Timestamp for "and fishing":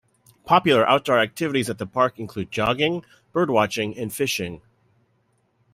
4.01-4.63